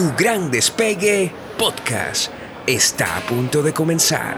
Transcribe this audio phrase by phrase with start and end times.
[0.00, 2.32] Tu gran despegue podcast
[2.66, 4.34] está a punto de comenzar.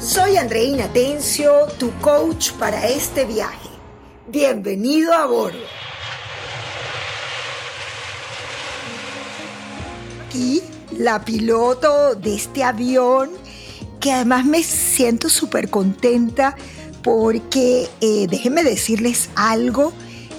[0.00, 3.68] Soy Andreina Tencio, tu coach para este viaje.
[4.26, 5.58] Bienvenido a bordo.
[10.26, 10.62] Aquí
[10.96, 13.32] la piloto de este avión
[14.00, 16.56] que además me siento súper contenta
[17.06, 19.92] porque eh, déjenme decirles algo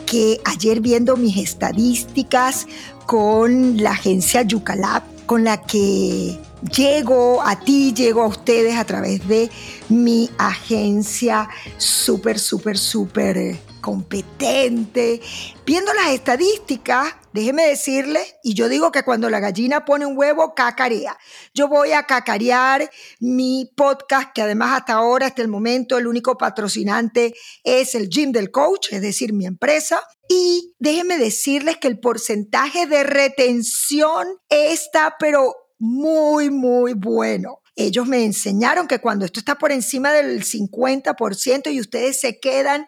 [0.06, 2.68] que ayer viendo mis estadísticas
[3.06, 6.38] con la agencia Yucalab, con la que
[6.76, 9.50] llego a ti, llego a ustedes a través de
[9.88, 13.58] mi agencia súper, súper, súper
[13.88, 15.22] competente.
[15.66, 20.54] Viendo las estadísticas, déjeme decirle, y yo digo que cuando la gallina pone un huevo,
[20.54, 21.18] cacarea.
[21.54, 22.92] Yo voy a cacarear
[23.22, 28.34] mi podcast, que además hasta ahora, hasta el momento, el único patrocinante es el Gym
[28.34, 30.02] del Coach, es decir, mi empresa.
[30.28, 38.24] Y déjeme decirles que el porcentaje de retención está, pero muy, muy bueno ellos me
[38.26, 42.88] enseñaron que cuando esto está por encima del 50% y ustedes se quedan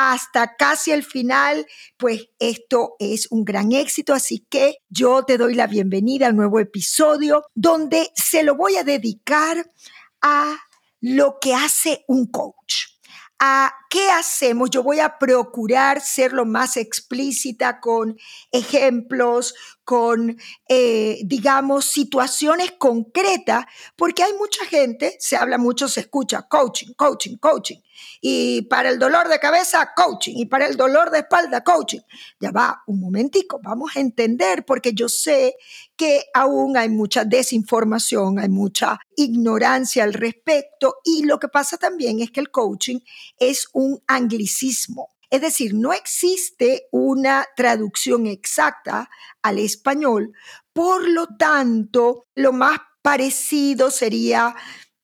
[0.00, 4.14] hasta casi el final, pues esto es un gran éxito.
[4.14, 8.84] Así que yo te doy la bienvenida al nuevo episodio donde se lo voy a
[8.84, 9.68] dedicar
[10.22, 10.56] a
[11.00, 12.74] lo que hace un coach.
[13.40, 14.70] ¿A qué hacemos?
[14.70, 18.16] Yo voy a procurar ser lo más explícita con
[18.52, 19.54] ejemplos,
[19.88, 20.36] con,
[20.68, 23.64] eh, digamos, situaciones concretas,
[23.96, 27.78] porque hay mucha gente, se habla mucho, se escucha coaching, coaching, coaching,
[28.20, 30.34] y para el dolor de cabeza, coaching.
[30.36, 32.00] Y para el dolor de espalda, coaching.
[32.38, 35.56] Ya va, un momentico, vamos a entender, porque yo sé
[35.96, 40.96] que aún hay mucha desinformación, hay mucha ignorancia al respecto.
[41.02, 43.00] Y lo que pasa también es que el coaching
[43.38, 45.08] es un anglicismo.
[45.30, 49.10] Es decir, no existe una traducción exacta
[49.42, 50.32] al español,
[50.72, 54.54] por lo tanto, lo más parecido sería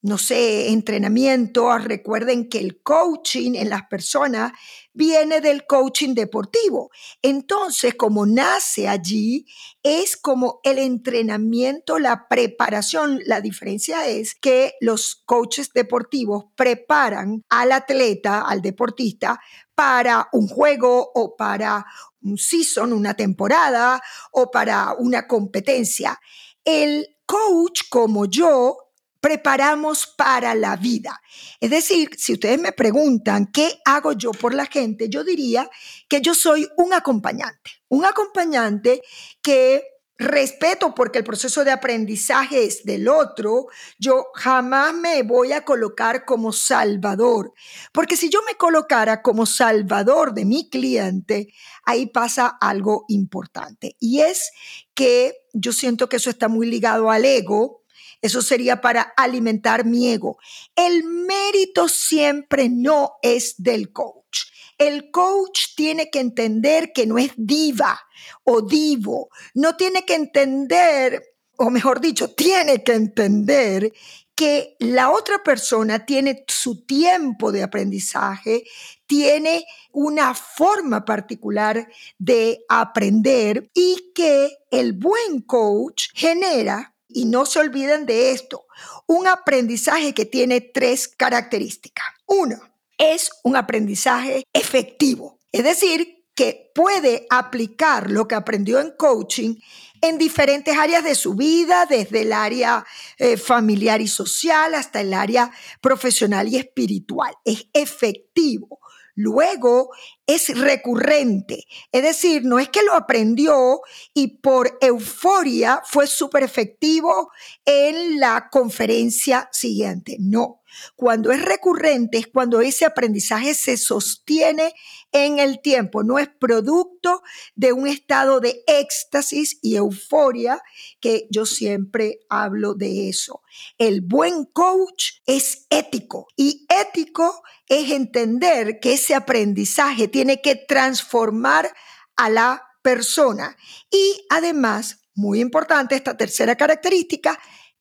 [0.04, 1.78] no sé, entrenamiento.
[1.78, 4.52] Recuerden que el coaching en las personas
[4.92, 6.90] viene del coaching deportivo.
[7.22, 9.46] Entonces, como nace allí,
[9.82, 13.20] es como el entrenamiento, la preparación.
[13.24, 19.40] La diferencia es que los coaches deportivos preparan al atleta, al deportista,
[19.74, 21.86] para un juego o para
[22.20, 26.20] un season, una temporada o para una competencia.
[26.62, 28.83] El coach como yo
[29.24, 31.18] preparamos para la vida.
[31.58, 35.70] Es decir, si ustedes me preguntan qué hago yo por la gente, yo diría
[36.10, 39.00] que yo soy un acompañante, un acompañante
[39.40, 39.82] que
[40.18, 43.68] respeto porque el proceso de aprendizaje es del otro,
[43.98, 47.54] yo jamás me voy a colocar como salvador,
[47.92, 51.48] porque si yo me colocara como salvador de mi cliente,
[51.84, 54.50] ahí pasa algo importante y es
[54.92, 57.83] que yo siento que eso está muy ligado al ego,
[58.24, 60.38] eso sería para alimentar mi ego.
[60.74, 64.44] El mérito siempre no es del coach.
[64.78, 68.00] El coach tiene que entender que no es diva
[68.44, 69.28] o divo.
[69.52, 71.22] No tiene que entender,
[71.58, 73.92] o mejor dicho, tiene que entender
[74.34, 78.64] que la otra persona tiene su tiempo de aprendizaje,
[79.06, 81.86] tiene una forma particular
[82.16, 88.66] de aprender y que el buen coach genera y no se olviden de esto,
[89.06, 92.04] un aprendizaje que tiene tres características.
[92.26, 92.56] Uno,
[92.98, 99.56] es un aprendizaje efectivo, es decir, que puede aplicar lo que aprendió en coaching
[100.00, 102.84] en diferentes áreas de su vida, desde el área
[103.16, 105.50] eh, familiar y social hasta el área
[105.80, 107.34] profesional y espiritual.
[107.44, 108.80] Es efectivo.
[109.14, 109.90] Luego
[110.26, 113.80] es recurrente, es decir, no es que lo aprendió
[114.14, 117.30] y por euforia fue súper efectivo
[117.64, 120.62] en la conferencia siguiente, no.
[120.96, 124.74] Cuando es recurrente es cuando ese aprendizaje se sostiene
[125.12, 127.22] en el tiempo, no es producto
[127.54, 130.60] de un estado de éxtasis y euforia,
[131.00, 133.42] que yo siempre hablo de eso.
[133.78, 141.74] El buen coach es ético y ético es entender que ese aprendizaje tiene que transformar
[142.14, 143.56] a la persona.
[143.90, 147.36] Y además, muy importante, esta tercera característica,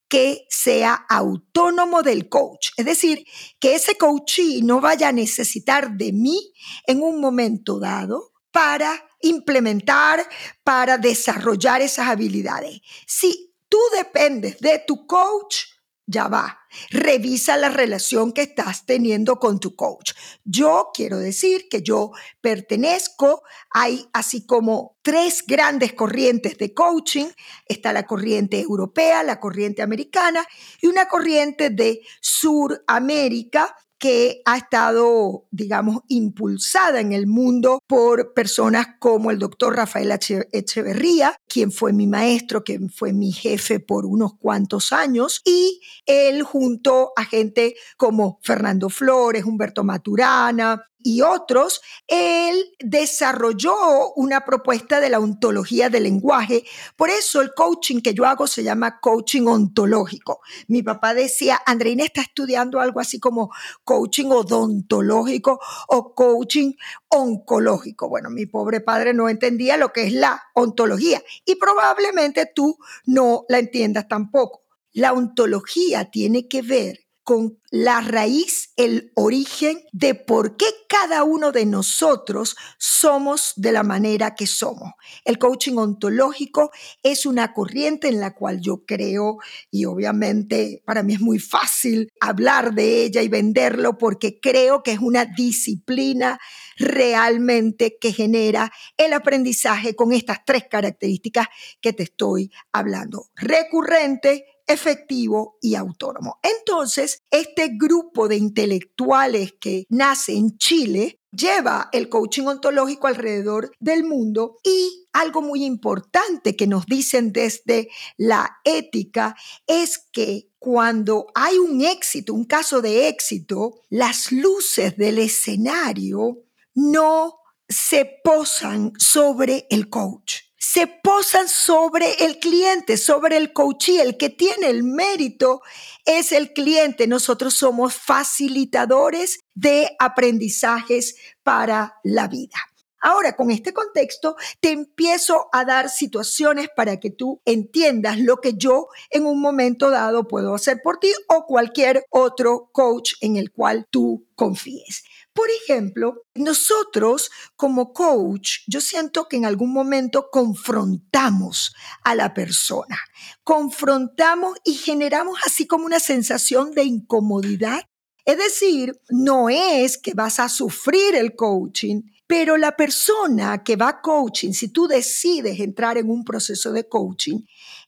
[0.08, 2.70] que sea autónomo del coach.
[2.76, 3.24] Es decir,
[3.60, 6.54] que ese coachee no vaya a necesitar de mí
[6.88, 10.28] en un momento dado para implementar,
[10.64, 12.82] para desarrollar esas habilidades.
[13.06, 15.58] Si tú dependes de tu coach,
[16.06, 16.60] ya va.
[16.90, 20.14] Revisa la relación que estás teniendo con tu coach.
[20.44, 22.12] Yo quiero decir que yo
[22.42, 27.28] pertenezco, hay así como tres grandes corrientes de coaching.
[27.66, 30.46] Está la corriente europea, la corriente americana
[30.82, 38.86] y una corriente de Suramérica que ha estado, digamos, impulsada en el mundo por personas
[39.00, 40.12] como el doctor Rafael
[40.52, 46.44] Echeverría, quien fue mi maestro, quien fue mi jefe por unos cuantos años, y él
[46.44, 55.10] junto a gente como Fernando Flores, Humberto Maturana, y otros, él desarrolló una propuesta de
[55.10, 56.64] la ontología del lenguaje.
[56.96, 60.42] Por eso el coaching que yo hago se llama coaching ontológico.
[60.68, 63.52] Mi papá decía, Andreina está estudiando algo así como
[63.84, 65.60] coaching odontológico
[65.90, 66.74] o coaching
[67.10, 68.10] oncológico.
[68.10, 73.46] Bueno, mi pobre padre no entendía lo que es la ontología y probablemente tú no
[73.50, 74.64] la entiendas tampoco.
[74.92, 81.52] La ontología tiene que ver con la raíz, el origen de por qué cada uno
[81.52, 84.92] de nosotros somos de la manera que somos.
[85.24, 86.72] El coaching ontológico
[87.02, 89.38] es una corriente en la cual yo creo
[89.72, 94.92] y obviamente para mí es muy fácil hablar de ella y venderlo porque creo que
[94.92, 96.40] es una disciplina
[96.78, 101.48] realmente que genera el aprendizaje con estas tres características
[101.82, 103.30] que te estoy hablando.
[103.36, 106.40] Recurrente, efectivo y autónomo.
[106.42, 114.04] Entonces, este grupo de intelectuales que nace en Chile lleva el coaching ontológico alrededor del
[114.04, 119.36] mundo y algo muy importante que nos dicen desde la ética
[119.68, 126.44] es que cuando hay un éxito, un caso de éxito, las luces del escenario
[126.76, 134.00] no se posan sobre el coach se posan sobre el cliente, sobre el coachee.
[134.00, 135.62] El que tiene el mérito
[136.06, 137.06] es el cliente.
[137.06, 142.56] Nosotros somos facilitadores de aprendizajes para la vida.
[143.06, 148.54] Ahora, con este contexto, te empiezo a dar situaciones para que tú entiendas lo que
[148.54, 153.52] yo en un momento dado puedo hacer por ti o cualquier otro coach en el
[153.52, 155.04] cual tú confíes.
[155.34, 161.74] Por ejemplo, nosotros como coach, yo siento que en algún momento confrontamos
[162.06, 162.98] a la persona,
[163.44, 167.82] confrontamos y generamos así como una sensación de incomodidad.
[168.26, 173.90] Es decir, no es que vas a sufrir el coaching, pero la persona que va
[173.90, 177.42] a coaching, si tú decides entrar en un proceso de coaching,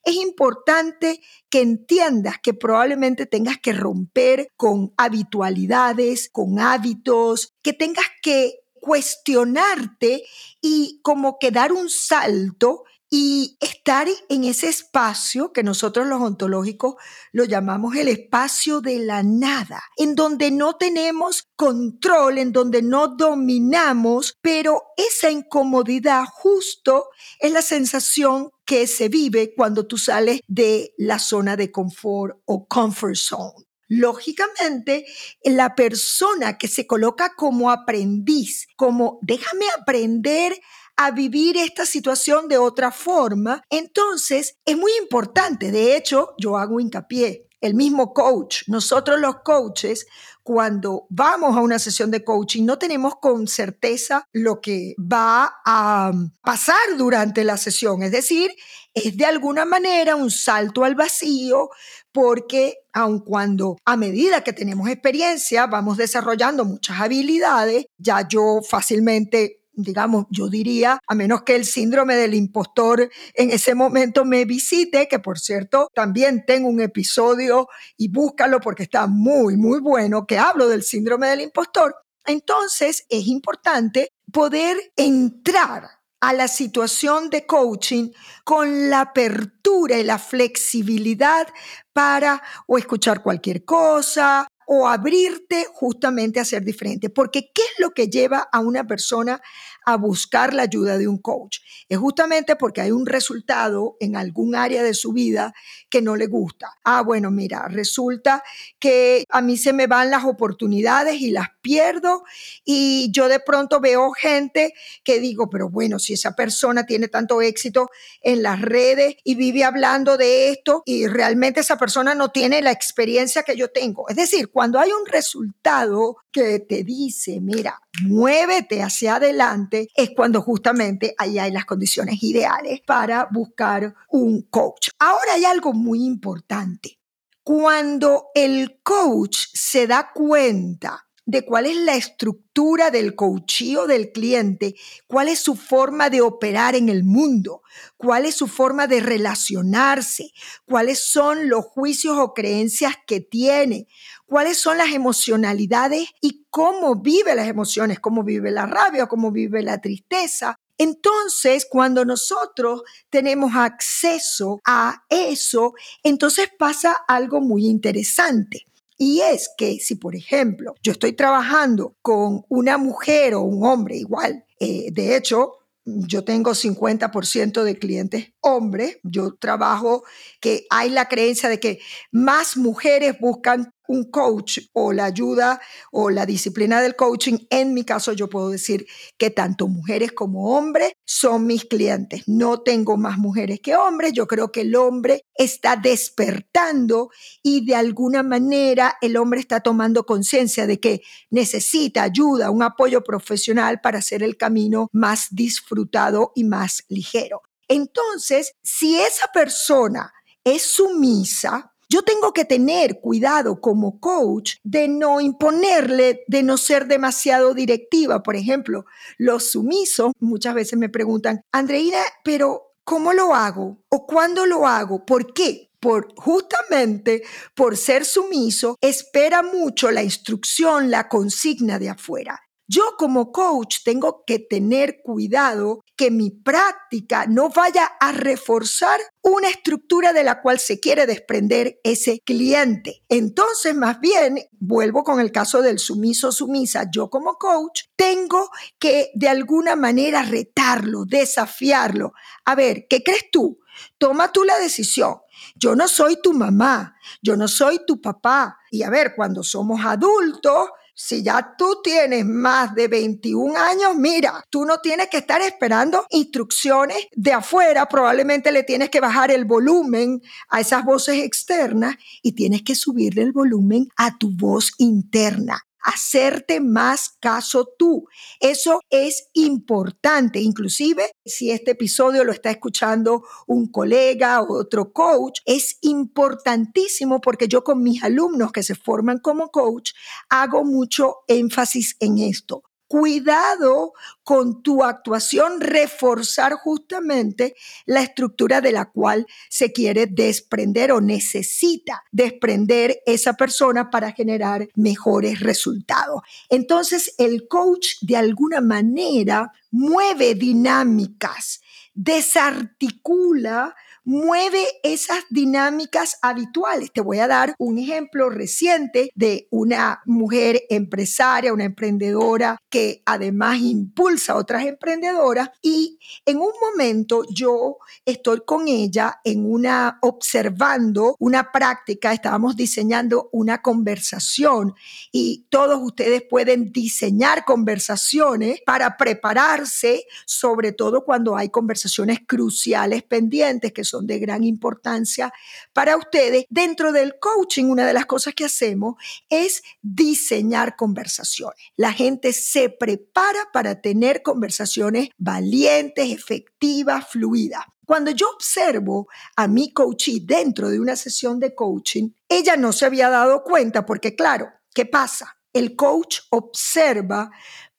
[0.04, 8.06] es importante que entiendas que probablemente tengas que romper con habitualidades, con hábitos, que tengas
[8.22, 10.24] que cuestionarte
[10.62, 12.84] y como que dar un salto
[13.18, 16.96] y estar en ese espacio que nosotros los ontológicos
[17.32, 23.08] lo llamamos el espacio de la nada, en donde no tenemos control, en donde no
[23.08, 27.08] dominamos, pero esa incomodidad justo
[27.40, 32.68] es la sensación que se vive cuando tú sales de la zona de confort o
[32.68, 33.66] comfort zone.
[33.88, 35.06] Lógicamente,
[35.46, 40.60] la persona que se coloca como aprendiz, como déjame aprender
[40.98, 45.72] a vivir esta situación de otra forma, entonces es muy importante.
[45.72, 47.48] De hecho, yo hago hincapié.
[47.62, 50.06] El mismo coach, nosotros los coaches,
[50.44, 56.12] cuando vamos a una sesión de coaching, no tenemos con certeza lo que va a
[56.44, 58.04] pasar durante la sesión.
[58.04, 58.52] Es decir,
[58.94, 61.70] es de alguna manera un salto al vacío
[62.12, 69.65] porque aun cuando a medida que tenemos experiencia vamos desarrollando muchas habilidades, ya yo fácilmente
[69.76, 75.08] digamos, yo diría, a menos que el síndrome del impostor en ese momento me visite,
[75.08, 77.68] que por cierto, también tengo un episodio
[77.98, 81.96] y búscalo porque está muy, muy bueno, que hablo del síndrome del impostor.
[82.26, 85.90] Entonces, es importante poder entrar
[86.22, 88.12] a la situación de coaching
[88.44, 91.48] con la apertura y la flexibilidad
[91.94, 97.10] para o escuchar cualquier cosa o abrirte justamente a ser diferente.
[97.10, 99.42] Porque ¿qué es lo que lleva a una persona
[99.86, 101.60] a buscar la ayuda de un coach?
[101.88, 105.54] Es justamente porque hay un resultado en algún área de su vida
[105.90, 106.74] que no le gusta.
[106.84, 108.44] Ah, bueno, mira, resulta
[108.80, 112.24] que a mí se me van las oportunidades y las pierdo
[112.64, 114.74] y yo de pronto veo gente
[115.04, 117.90] que digo, pero bueno, si esa persona tiene tanto éxito
[118.22, 122.72] en las redes y vive hablando de esto y realmente esa persona no tiene la
[122.72, 124.08] experiencia que yo tengo.
[124.10, 130.42] Es decir, cuando hay un resultado que te dice, mira, muévete hacia adelante, es cuando
[130.42, 134.90] justamente ahí hay las condiciones ideales para buscar un coach.
[135.00, 137.00] Ahora hay algo muy importante.
[137.44, 144.76] Cuando el coach se da cuenta de cuál es la estructura del coachío del cliente,
[145.08, 147.64] cuál es su forma de operar en el mundo,
[147.98, 150.32] cuál es su forma de relacionarse,
[150.66, 153.88] cuáles son los juicios o creencias que tiene,
[154.26, 159.62] cuáles son las emocionalidades y cómo vive las emociones, cómo vive la rabia, cómo vive
[159.62, 160.56] la tristeza.
[160.78, 168.66] Entonces, cuando nosotros tenemos acceso a eso, entonces pasa algo muy interesante.
[168.98, 173.98] Y es que si, por ejemplo, yo estoy trabajando con una mujer o un hombre
[173.98, 175.54] igual, eh, de hecho,
[175.86, 178.98] yo tengo 50% de clientes hombres.
[179.04, 180.04] Yo trabajo
[180.42, 181.80] que hay la creencia de que
[182.12, 185.62] más mujeres buscan un coach o la ayuda
[185.92, 188.86] o la disciplina del coaching, en mi caso yo puedo decir
[189.18, 192.24] que tanto mujeres como hombres son mis clientes.
[192.28, 194.14] No tengo más mujeres que hombres.
[194.14, 197.10] Yo creo que el hombre está despertando
[197.44, 203.04] y de alguna manera el hombre está tomando conciencia de que necesita ayuda, un apoyo
[203.04, 207.42] profesional para hacer el camino más disfrutado y más ligero.
[207.68, 210.14] Entonces, si esa persona
[210.44, 216.88] es sumisa, yo tengo que tener cuidado como coach de no imponerle, de no ser
[216.88, 218.24] demasiado directiva.
[218.24, 218.86] Por ejemplo,
[219.18, 223.80] los sumisos muchas veces me preguntan, Andreina, pero ¿cómo lo hago?
[223.90, 225.06] ¿O cuándo lo hago?
[225.06, 225.72] ¿Por qué?
[225.80, 227.22] Por, justamente
[227.54, 232.45] por ser sumiso, espera mucho la instrucción, la consigna de afuera.
[232.68, 239.50] Yo como coach tengo que tener cuidado que mi práctica no vaya a reforzar una
[239.50, 243.04] estructura de la cual se quiere desprender ese cliente.
[243.08, 249.12] Entonces, más bien, vuelvo con el caso del sumiso sumisa, yo como coach tengo que
[249.14, 252.14] de alguna manera retarlo, desafiarlo.
[252.46, 253.60] A ver, ¿qué crees tú?
[253.98, 255.18] Toma tú la decisión.
[255.56, 258.58] Yo no soy tu mamá, yo no soy tu papá.
[258.72, 264.44] Y a ver, cuando somos adultos, si ya tú tienes más de 21 años, mira,
[264.50, 269.44] tú no tienes que estar esperando instrucciones de afuera, probablemente le tienes que bajar el
[269.44, 275.66] volumen a esas voces externas y tienes que subirle el volumen a tu voz interna
[275.86, 278.08] hacerte más caso tú.
[278.40, 280.40] Eso es importante.
[280.40, 287.48] Inclusive, si este episodio lo está escuchando un colega o otro coach, es importantísimo porque
[287.48, 289.92] yo con mis alumnos que se forman como coach
[290.30, 292.64] hago mucho énfasis en esto
[292.98, 293.92] cuidado
[294.24, 297.54] con tu actuación, reforzar justamente
[297.86, 304.70] la estructura de la cual se quiere desprender o necesita desprender esa persona para generar
[304.76, 306.22] mejores resultados.
[306.48, 311.60] Entonces, el coach de alguna manera mueve dinámicas,
[311.94, 316.92] desarticula mueve esas dinámicas habituales.
[316.94, 323.60] Te voy a dar un ejemplo reciente de una mujer empresaria, una emprendedora que además
[323.60, 331.16] impulsa a otras emprendedoras y en un momento yo estoy con ella en una observando
[331.20, 334.74] una práctica, estábamos diseñando una conversación
[335.12, 343.74] y todos ustedes pueden diseñar conversaciones para prepararse, sobre todo cuando hay conversaciones cruciales pendientes
[343.74, 345.32] que son de gran importancia
[345.74, 346.46] para ustedes.
[346.50, 348.96] Dentro del coaching, una de las cosas que hacemos
[349.30, 351.58] es diseñar conversaciones.
[351.76, 357.66] La gente se prepara para tener conversaciones valientes, efectivas, fluidas.
[357.86, 362.86] Cuando yo observo a mi coachee dentro de una sesión de coaching, ella no se
[362.86, 365.38] había dado cuenta porque, claro, ¿qué pasa?
[365.54, 367.30] El coach observa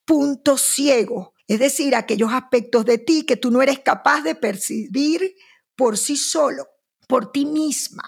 [0.05, 5.35] puntos ciegos, es decir, aquellos aspectos de ti que tú no eres capaz de percibir
[5.77, 6.65] por sí solo,
[7.07, 8.03] por ti misma.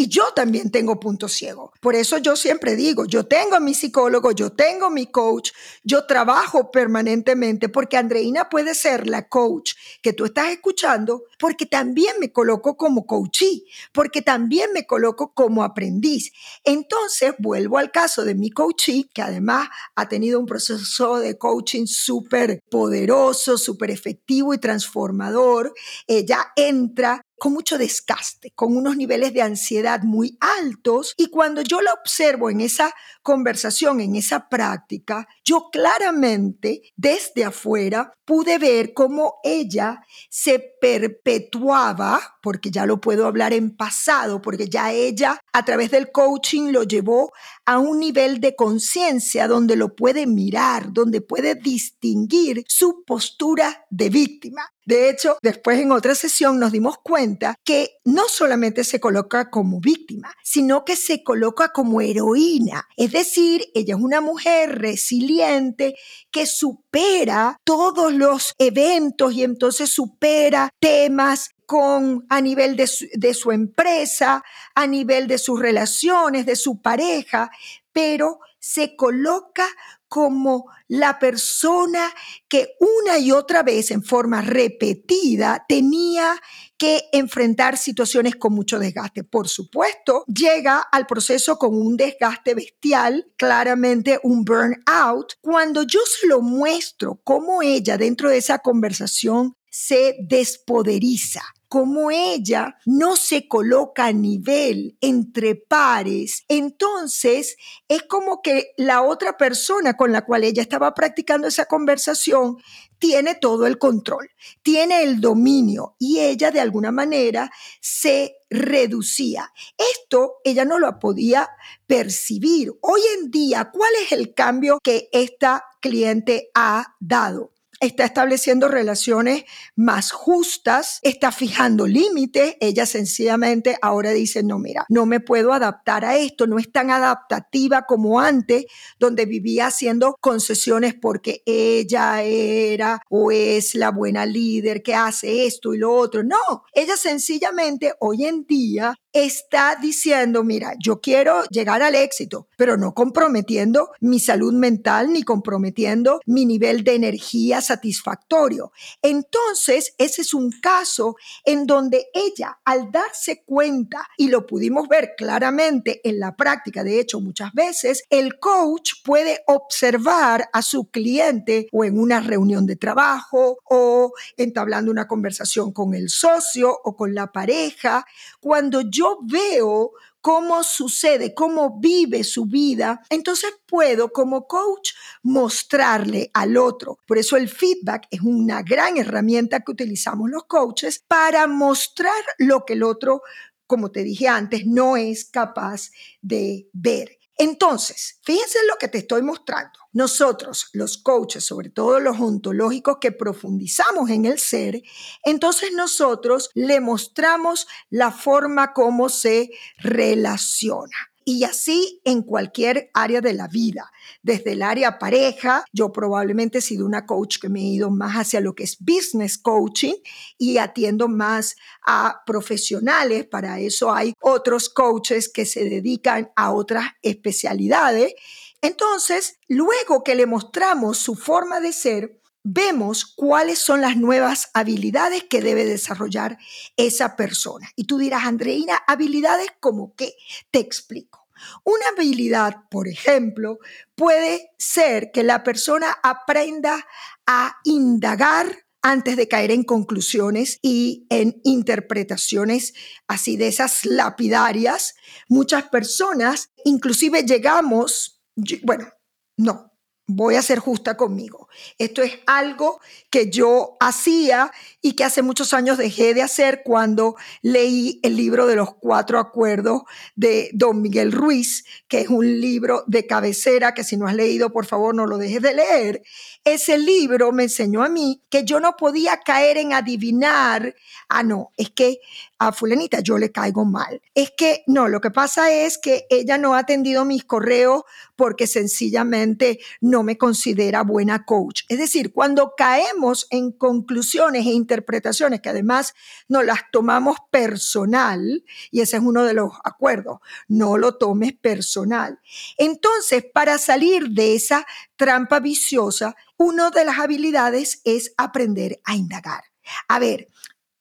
[0.00, 1.72] Y yo también tengo puntos ciegos.
[1.80, 5.50] Por eso yo siempre digo, yo tengo a mi psicólogo, yo tengo mi coach,
[5.82, 12.14] yo trabajo permanentemente porque Andreina puede ser la coach que tú estás escuchando porque también
[12.20, 16.30] me coloco como coachee, porque también me coloco como aprendiz.
[16.62, 21.86] Entonces vuelvo al caso de mi coachee, que además ha tenido un proceso de coaching
[21.86, 25.74] súper poderoso, súper efectivo y transformador.
[26.06, 31.14] Ella entra con mucho desgaste, con unos niveles de ansiedad muy altos.
[31.16, 32.92] Y cuando yo la observo en esa
[33.22, 42.70] conversación, en esa práctica, yo claramente desde afuera pude ver cómo ella se perpetuaba, porque
[42.70, 47.32] ya lo puedo hablar en pasado, porque ya ella a través del coaching lo llevó
[47.68, 54.08] a un nivel de conciencia donde lo puede mirar, donde puede distinguir su postura de
[54.08, 54.62] víctima.
[54.86, 59.80] De hecho, después en otra sesión nos dimos cuenta que no solamente se coloca como
[59.80, 62.88] víctima, sino que se coloca como heroína.
[62.96, 65.94] Es decir, ella es una mujer resiliente
[66.30, 74.42] que supera todos los eventos y entonces supera temas con a nivel de su, empresa,
[74.74, 77.50] a nivel de sus relaciones, de su pareja,
[77.92, 79.66] pero se coloca
[80.08, 82.10] como la persona
[82.48, 86.40] que una y otra vez en forma repetida tenía
[86.78, 89.22] que enfrentar situaciones con mucho desgaste.
[89.24, 95.34] Por supuesto, llega al proceso con un desgaste bestial, claramente un burnout.
[95.42, 102.78] Cuando yo se lo muestro cómo ella dentro de esa conversación se despoderiza, como ella
[102.86, 107.56] no se coloca a nivel entre pares, entonces
[107.88, 112.56] es como que la otra persona con la cual ella estaba practicando esa conversación
[112.98, 114.30] tiene todo el control,
[114.62, 119.52] tiene el dominio y ella de alguna manera se reducía.
[119.94, 121.48] Esto ella no lo podía
[121.86, 122.72] percibir.
[122.80, 127.52] Hoy en día, ¿cuál es el cambio que esta cliente ha dado?
[127.80, 129.44] Está estableciendo relaciones
[129.76, 132.56] más justas, está fijando límites.
[132.60, 136.90] Ella sencillamente ahora dice, no, mira, no me puedo adaptar a esto, no es tan
[136.90, 138.66] adaptativa como antes,
[138.98, 145.74] donde vivía haciendo concesiones porque ella era o es la buena líder que hace esto
[145.74, 146.22] y lo otro.
[146.22, 152.76] No, ella sencillamente hoy en día está diciendo, mira, yo quiero llegar al éxito, pero
[152.76, 158.72] no comprometiendo mi salud mental ni comprometiendo mi nivel de energía satisfactorio.
[159.02, 165.14] Entonces, ese es un caso en donde ella, al darse cuenta, y lo pudimos ver
[165.16, 171.68] claramente en la práctica, de hecho, muchas veces, el coach puede observar a su cliente
[171.72, 177.14] o en una reunión de trabajo o entablando una conversación con el socio o con
[177.14, 178.04] la pareja,
[178.40, 184.90] cuando yo veo cómo sucede, cómo vive su vida, entonces puedo como coach
[185.22, 186.98] mostrarle al otro.
[187.06, 192.64] Por eso el feedback es una gran herramienta que utilizamos los coaches para mostrar lo
[192.64, 193.22] que el otro,
[193.66, 195.90] como te dije antes, no es capaz
[196.22, 197.17] de ver.
[197.40, 199.78] Entonces, fíjense lo que te estoy mostrando.
[199.92, 204.82] Nosotros, los coaches, sobre todo los ontológicos que profundizamos en el ser,
[205.24, 211.07] entonces nosotros le mostramos la forma como se relaciona.
[211.30, 216.62] Y así en cualquier área de la vida, desde el área pareja, yo probablemente he
[216.62, 219.92] sido una coach que me he ido más hacia lo que es business coaching
[220.38, 226.86] y atiendo más a profesionales, para eso hay otros coaches que se dedican a otras
[227.02, 228.14] especialidades.
[228.62, 235.24] Entonces, luego que le mostramos su forma de ser, vemos cuáles son las nuevas habilidades
[235.24, 236.38] que debe desarrollar
[236.76, 237.70] esa persona.
[237.76, 240.14] Y tú dirás, Andreina, habilidades como qué?
[240.50, 241.28] Te explico.
[241.62, 243.58] Una habilidad, por ejemplo,
[243.94, 246.86] puede ser que la persona aprenda
[247.26, 252.72] a indagar antes de caer en conclusiones y en interpretaciones
[253.06, 254.94] así de esas lapidarias.
[255.28, 258.22] Muchas personas, inclusive llegamos,
[258.62, 258.88] bueno,
[259.36, 259.68] no,
[260.08, 261.48] voy a ser justa conmigo.
[261.76, 267.14] Esto es algo que yo hacía y que hace muchos años dejé de hacer cuando
[267.42, 269.82] leí el libro de los cuatro acuerdos
[270.16, 274.50] de Don Miguel Ruiz, que es un libro de cabecera que si no has leído,
[274.50, 276.02] por favor, no lo dejes de leer.
[276.42, 280.74] Ese libro me enseñó a mí que yo no podía caer en adivinar,
[281.10, 282.00] ah, no, es que
[282.38, 284.00] a fulanita yo le caigo mal.
[284.14, 287.82] Es que no, lo que pasa es que ella no ha atendido mis correos
[288.16, 291.62] porque sencillamente no me considera buena coach.
[291.68, 295.94] Es decir, cuando caemos en conclusiones e interpretaciones que además
[296.28, 302.20] no las tomamos personal, y ese es uno de los acuerdos, no lo tomes personal.
[302.56, 309.42] Entonces, para salir de esa trampa viciosa, una de las habilidades es aprender a indagar.
[309.88, 310.28] A ver,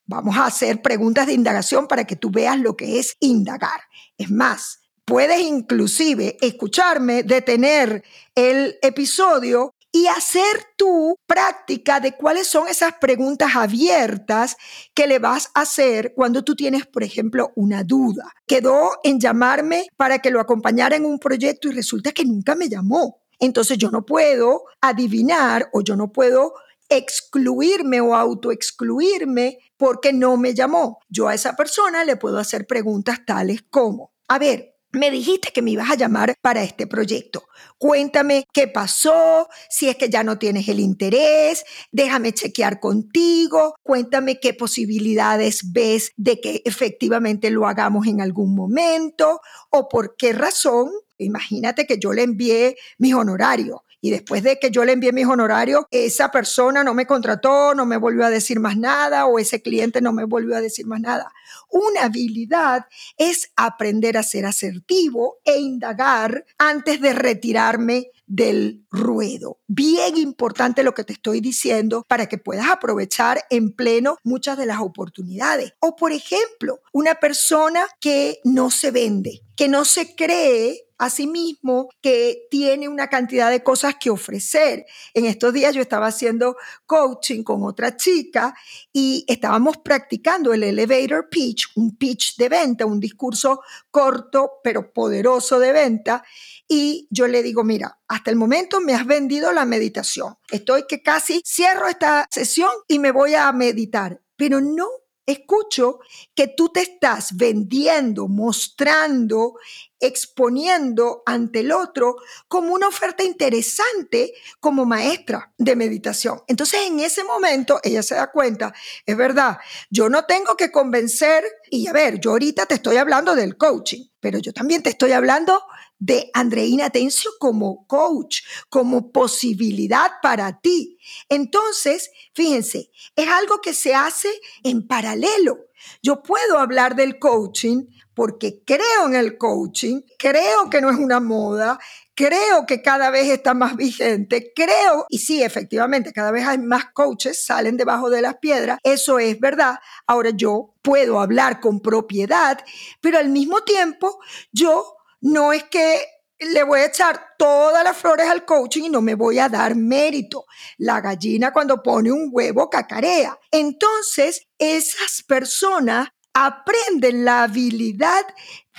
[0.08, 3.82] vamos a hacer preguntas de indagación para que tú veas lo que es indagar.
[4.18, 12.68] Es más, puedes inclusive escucharme, detener el episodio y hacer tu práctica de cuáles son
[12.68, 14.58] esas preguntas abiertas
[14.94, 18.32] que le vas a hacer cuando tú tienes, por ejemplo, una duda.
[18.46, 22.70] Quedó en llamarme para que lo acompañara en un proyecto y resulta que nunca me
[22.70, 23.22] llamó.
[23.40, 26.54] Entonces yo no puedo adivinar o yo no puedo
[26.90, 31.00] excluirme o autoexcluirme porque no me llamó.
[31.10, 35.62] Yo a esa persona le puedo hacer preguntas tales como, a ver, me dijiste que
[35.62, 37.44] me ibas a llamar para este proyecto.
[37.78, 44.40] Cuéntame qué pasó, si es que ya no tienes el interés, déjame chequear contigo, cuéntame
[44.40, 50.90] qué posibilidades ves de que efectivamente lo hagamos en algún momento o por qué razón.
[51.18, 55.26] Imagínate que yo le envié mis honorarios y después de que yo le envié mis
[55.26, 59.62] honorarios, esa persona no me contrató, no me volvió a decir más nada o ese
[59.62, 61.32] cliente no me volvió a decir más nada.
[61.70, 62.86] Una habilidad
[63.18, 69.60] es aprender a ser asertivo e indagar antes de retirarme del ruedo.
[69.68, 74.66] Bien importante lo que te estoy diciendo para que puedas aprovechar en pleno muchas de
[74.66, 75.74] las oportunidades.
[75.80, 82.48] O por ejemplo, una persona que no se vende, que no se cree Asimismo, que
[82.50, 84.86] tiene una cantidad de cosas que ofrecer.
[85.14, 88.56] En estos días yo estaba haciendo coaching con otra chica
[88.92, 95.60] y estábamos practicando el elevator pitch, un pitch de venta, un discurso corto pero poderoso
[95.60, 96.24] de venta.
[96.68, 100.38] Y yo le digo, mira, hasta el momento me has vendido la meditación.
[100.50, 104.88] Estoy que casi cierro esta sesión y me voy a meditar, pero no
[105.28, 106.00] escucho
[106.34, 109.56] que tú te estás vendiendo, mostrando,
[110.00, 116.42] exponiendo ante el otro como una oferta interesante como maestra de meditación.
[116.48, 118.74] Entonces en ese momento ella se da cuenta,
[119.06, 119.58] es verdad,
[119.90, 124.06] yo no tengo que convencer, y a ver, yo ahorita te estoy hablando del coaching,
[124.20, 125.64] pero yo también te estoy hablando
[126.00, 131.00] de Andreina Tencio como coach, como posibilidad para ti.
[131.30, 134.30] Entonces, fíjense, es algo que se hace
[134.64, 135.66] en paralelo.
[136.02, 137.86] Yo puedo hablar del coaching
[138.18, 141.78] porque creo en el coaching, creo que no es una moda,
[142.16, 146.86] creo que cada vez está más vigente, creo, y sí, efectivamente, cada vez hay más
[146.94, 149.76] coaches, salen debajo de las piedras, eso es verdad.
[150.08, 152.60] Ahora yo puedo hablar con propiedad,
[153.02, 154.18] pero al mismo tiempo
[154.52, 156.04] yo no es que
[156.40, 159.76] le voy a echar todas las flores al coaching y no me voy a dar
[159.76, 160.46] mérito.
[160.80, 163.38] La gallina cuando pone un huevo cacarea.
[163.52, 166.10] Entonces, esas personas
[166.46, 168.24] aprenden la habilidad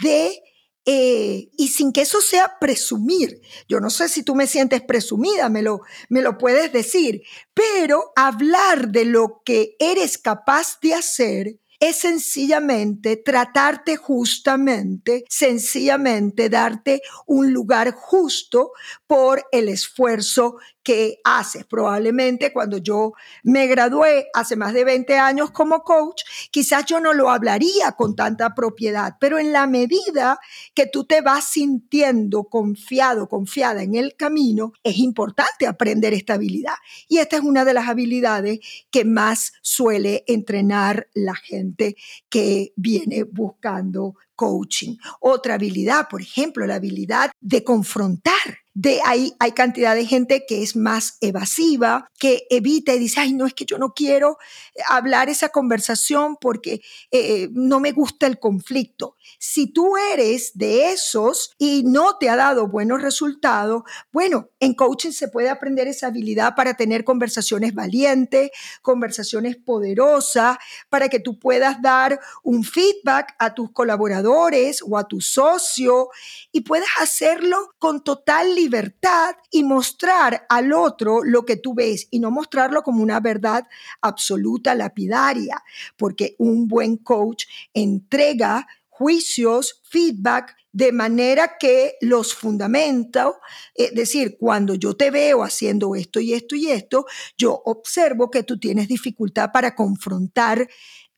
[0.01, 0.43] de
[0.87, 3.41] eh, y sin que eso sea presumir.
[3.69, 8.13] Yo no sé si tú me sientes presumida, me lo, me lo puedes decir, pero
[8.17, 17.53] hablar de lo que eres capaz de hacer es sencillamente tratarte justamente, sencillamente darte un
[17.53, 18.73] lugar justo
[19.07, 20.57] por el esfuerzo
[20.89, 21.67] que haces.
[21.67, 27.13] Probablemente cuando yo me gradué hace más de 20 años como coach, quizás yo no
[27.13, 30.41] lo hablaría con tanta propiedad, pero en la medida
[30.73, 36.77] que tú te vas sintiendo confiado, confiada en el camino, es importante aprender esta habilidad.
[37.07, 41.97] Y esta es una de las habilidades que más suele entrenar la gente
[42.31, 44.97] que viene buscando coaching.
[45.21, 48.33] Otra habilidad, por ejemplo, la habilidad de confrontar
[48.81, 53.33] de ahí hay cantidad de gente que es más evasiva, que evita y dice, ay,
[53.33, 54.39] no es que yo no quiero
[54.87, 59.17] hablar esa conversación porque eh, no me gusta el conflicto.
[59.41, 65.11] Si tú eres de esos y no te ha dado buenos resultados, bueno, en coaching
[65.11, 70.57] se puede aprender esa habilidad para tener conversaciones valientes, conversaciones poderosas,
[70.89, 76.11] para que tú puedas dar un feedback a tus colaboradores o a tu socio
[76.53, 82.07] y puedas hacerlo con total libertad libertad y mostrar al otro lo que tú ves
[82.11, 83.67] y no mostrarlo como una verdad
[84.03, 85.63] absoluta, lapidaria,
[85.97, 93.37] porque un buen coach entrega juicios, feedback, de manera que los fundamentos,
[93.75, 98.43] es decir, cuando yo te veo haciendo esto y esto y esto, yo observo que
[98.43, 100.69] tú tienes dificultad para confrontar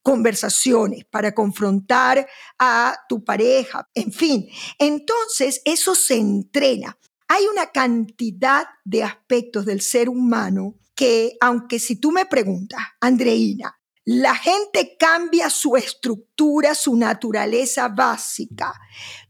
[0.03, 2.27] conversaciones, para confrontar
[2.59, 4.49] a tu pareja, en fin.
[4.79, 6.97] Entonces, eso se entrena.
[7.33, 13.79] Hay una cantidad de aspectos del ser humano que, aunque si tú me preguntas, Andreina,
[14.05, 18.75] la gente cambia su estructura, su naturaleza básica,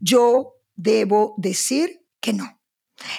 [0.00, 2.58] yo debo decir que no.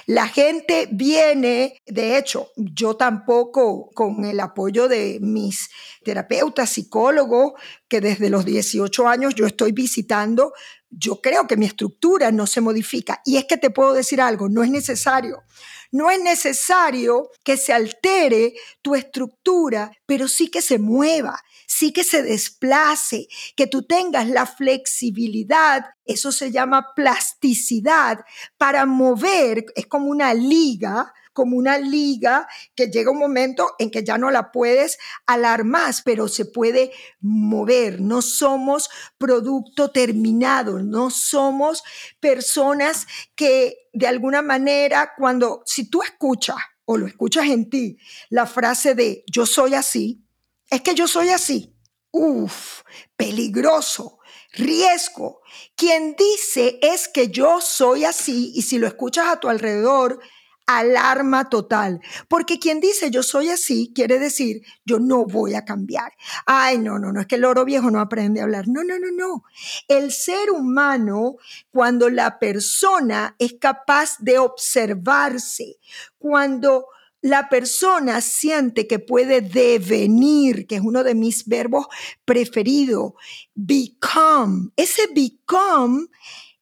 [0.08, 5.70] La gente viene, de hecho, yo tampoco con el apoyo de mis
[6.04, 7.54] terapeutas, psicólogos,
[7.88, 10.54] que desde los 18 años yo estoy visitando
[10.92, 13.22] yo creo que mi estructura no se modifica.
[13.26, 15.44] Y es que te puedo decir algo, no es necesario.
[15.92, 22.04] No es necesario que se altere tu estructura, pero sí que se mueva, sí que
[22.04, 28.20] se desplace, que tú tengas la flexibilidad, eso se llama plasticidad,
[28.58, 34.04] para mover, es como una liga, como una liga que llega un momento en que
[34.04, 38.02] ya no la puedes alar más, pero se puede mover.
[38.02, 41.84] No somos producto terminado, no somos
[42.20, 47.98] personas que de alguna manera cuando, si tú escuchas o lo escuchas en ti,
[48.30, 50.26] la frase de yo soy así,
[50.70, 51.76] es que yo soy así.
[52.12, 52.82] Uf,
[53.16, 54.20] peligroso,
[54.54, 55.42] riesgo.
[55.76, 60.20] Quien dice es que yo soy así y si lo escuchas a tu alrededor,
[60.66, 62.02] alarma total.
[62.28, 66.14] Porque quien dice yo soy así quiere decir yo no voy a cambiar.
[66.46, 68.68] Ay, no, no, no, es que el oro viejo no aprende a hablar.
[68.68, 69.44] No, no, no, no.
[69.88, 71.38] El ser humano,
[71.72, 75.78] cuando la persona es capaz de observarse,
[76.18, 76.88] cuando
[77.22, 81.88] la persona siente que puede devenir, que es uno de mis verbos
[82.26, 83.14] preferidos,
[83.54, 84.70] become.
[84.76, 86.08] Ese become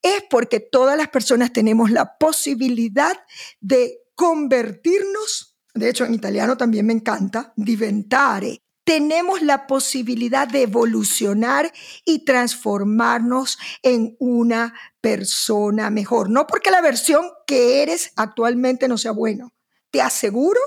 [0.02, 3.18] es porque todas las personas tenemos la posibilidad
[3.60, 8.62] de convertirnos, de hecho en italiano también me encanta, diventare.
[8.84, 11.72] Tenemos la posibilidad de evolucionar
[12.06, 16.30] y transformarnos en una persona mejor.
[16.30, 19.54] No porque la versión que eres actualmente no sea buena,
[19.92, 20.60] te aseguro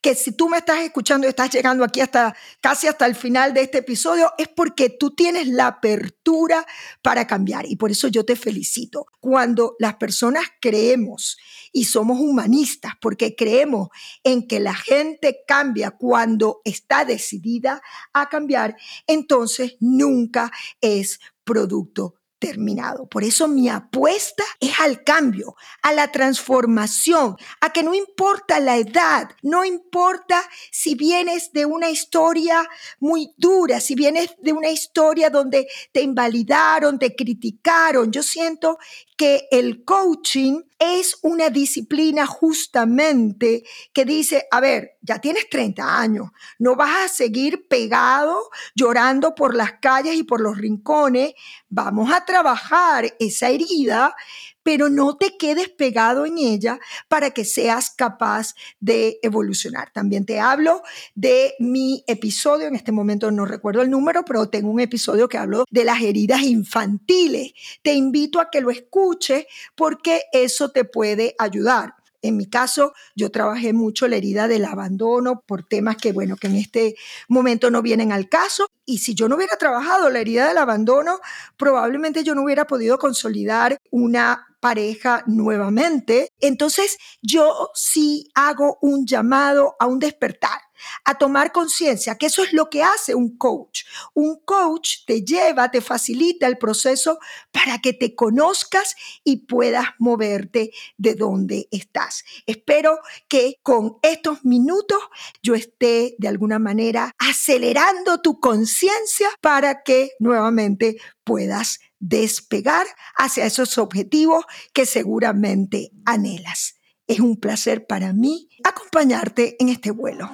[0.00, 3.54] que si tú me estás escuchando y estás llegando aquí hasta casi hasta el final
[3.54, 6.66] de este episodio, es porque tú tienes la apertura
[7.02, 7.66] para cambiar.
[7.66, 9.06] Y por eso yo te felicito.
[9.20, 11.36] Cuando las personas creemos
[11.72, 13.88] y somos humanistas, porque creemos
[14.24, 23.06] en que la gente cambia cuando está decidida a cambiar, entonces nunca es producto terminado.
[23.06, 28.78] Por eso mi apuesta es al cambio, a la transformación, a que no importa la
[28.78, 32.66] edad, no importa si vienes de una historia
[32.98, 38.10] muy dura, si vienes de una historia donde te invalidaron, te criticaron.
[38.10, 38.78] Yo siento
[39.20, 46.30] que el coaching es una disciplina justamente que dice, a ver, ya tienes 30 años,
[46.58, 51.34] no vas a seguir pegado llorando por las calles y por los rincones,
[51.68, 54.16] vamos a trabajar esa herida
[54.62, 59.90] pero no te quedes pegado en ella para que seas capaz de evolucionar.
[59.92, 60.82] También te hablo
[61.14, 65.38] de mi episodio, en este momento no recuerdo el número, pero tengo un episodio que
[65.38, 67.52] hablo de las heridas infantiles.
[67.82, 71.94] Te invito a que lo escuches porque eso te puede ayudar.
[72.22, 76.48] En mi caso, yo trabajé mucho la herida del abandono por temas que, bueno, que
[76.48, 76.96] en este
[77.28, 78.66] momento no vienen al caso.
[78.84, 81.20] Y si yo no hubiera trabajado la herida del abandono,
[81.56, 86.28] probablemente yo no hubiera podido consolidar una pareja nuevamente.
[86.38, 90.60] Entonces yo sí hago un llamado a un despertar
[91.04, 93.82] a tomar conciencia, que eso es lo que hace un coach.
[94.14, 97.18] Un coach te lleva, te facilita el proceso
[97.50, 98.94] para que te conozcas
[99.24, 102.24] y puedas moverte de donde estás.
[102.46, 104.98] Espero que con estos minutos
[105.42, 110.96] yo esté de alguna manera acelerando tu conciencia para que nuevamente
[111.30, 116.74] puedas despegar hacia esos objetivos que seguramente anhelas.
[117.06, 120.28] Es un placer para mí acompañarte en este vuelo.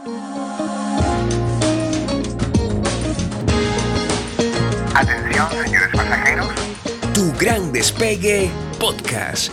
[4.94, 6.48] Atención, señores pasajeros.
[7.12, 9.52] Tu gran despegue podcast